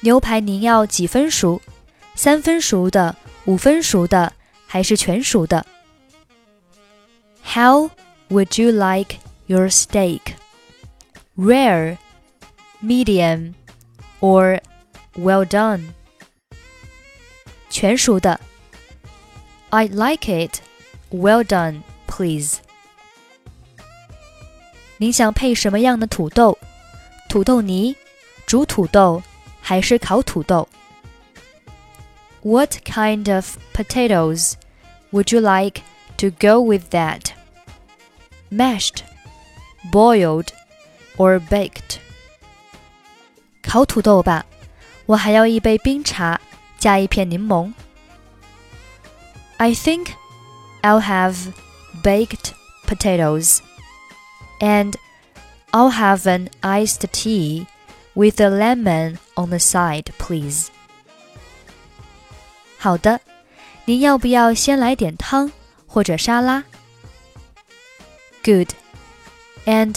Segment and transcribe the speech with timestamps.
[0.00, 1.60] 牛排您要几分熟？
[2.16, 4.32] 三分熟的、五分熟的，
[4.66, 5.64] 还是全熟的？
[7.44, 7.90] How
[8.30, 10.36] would you like your steak?
[11.36, 11.98] Rare,
[12.82, 13.54] medium,
[14.20, 14.60] or
[15.16, 15.94] well done?
[17.70, 18.40] 全熟的。
[19.70, 20.60] I'd like it
[21.10, 22.58] well done, please.
[24.98, 26.56] 您想配什么样的土豆？
[27.28, 27.96] 土豆泥、
[28.46, 29.22] 煮土豆
[29.60, 30.68] 还是烤土豆？
[32.44, 34.54] what kind of potatoes
[35.10, 35.82] would you like
[36.18, 37.32] to go with that?
[38.50, 39.02] Mashed,
[39.90, 40.48] boiled,
[41.16, 41.98] or baked?
[43.62, 44.44] 烤土豆吧，
[45.06, 46.40] 我还要一杯冰茶，
[46.78, 47.72] 加一片柠檬。
[49.56, 50.08] I think
[50.82, 51.52] I'll have
[52.02, 52.52] baked
[52.86, 53.60] potatoes,
[54.60, 54.94] and
[55.70, 57.66] I'll have an iced tea
[58.14, 60.68] with a lemon on the side, please.
[62.78, 63.20] 好的，
[63.86, 65.50] 您要不要先来点汤
[65.86, 66.64] 或者沙拉？
[68.42, 68.72] Good.
[69.66, 69.96] And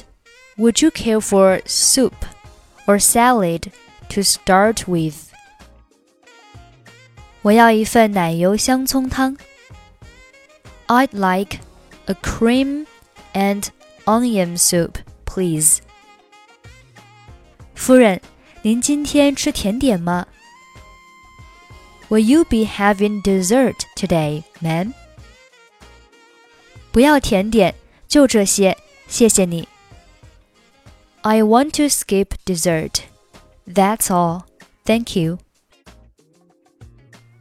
[0.57, 2.13] would you care for soup
[2.87, 3.71] or salad
[4.09, 5.27] to start with?
[7.41, 9.37] 我要一份奶油香葱汤。
[10.87, 11.59] I'd like
[12.05, 12.85] a cream
[13.33, 13.67] and
[14.05, 14.95] onion soup,
[15.25, 15.79] please.
[17.75, 18.21] 夫人，
[18.61, 20.25] 您今天吃甜点吗？
[22.09, 24.93] Will you be having dessert today, ma'am?
[26.91, 27.75] 不要甜点，
[28.07, 28.77] 就这些，
[29.11, 29.67] 谢谢你。
[31.21, 33.01] I want to skip dessert.
[33.67, 34.43] That's all.
[34.85, 35.39] Thank you.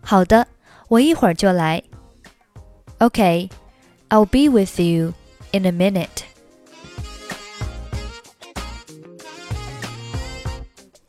[0.03, 0.48] 好的，
[0.88, 1.82] 我一会儿就来。
[2.98, 3.50] Okay,
[4.09, 5.14] I'll be with you
[5.53, 6.25] in a minute.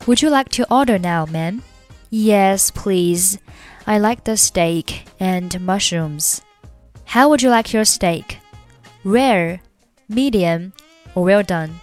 [0.06, 1.62] Would you like to order now, ma'am?
[2.10, 3.38] Yes, please.
[3.86, 6.40] I like the steak and mushrooms.
[7.06, 8.38] How would you like your steak?
[9.04, 9.60] Rare,
[10.09, 10.73] medium,
[11.15, 11.79] or well done?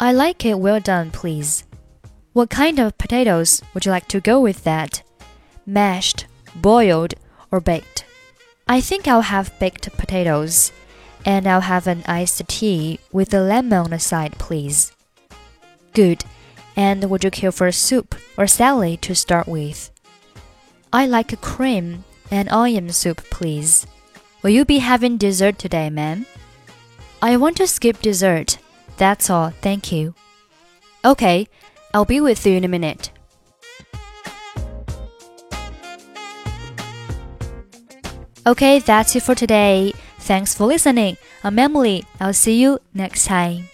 [0.00, 1.64] I like it well done, please.
[2.32, 5.02] What kind of potatoes would you like to go with that?
[5.66, 6.26] Mashed,
[6.56, 7.14] boiled,
[7.50, 8.04] or baked?
[8.66, 10.72] I think I'll have baked potatoes.
[11.24, 14.92] And I'll have an iced tea with a lemon on the side, please.
[15.94, 16.24] Good.
[16.76, 19.90] And would you care for a soup or salad to start with?
[20.92, 23.86] I like a cream and onion soup, please.
[24.42, 26.26] Will you be having dessert today, ma'am?
[27.24, 28.58] I want to skip dessert.
[28.98, 30.14] That's all, thank you.
[31.06, 31.48] Okay,
[31.94, 33.10] I'll be with you in a minute.
[38.46, 39.94] Okay, that's it for today.
[40.18, 41.16] Thanks for listening.
[41.42, 42.04] I'm Emily.
[42.20, 43.70] I'll see you next time.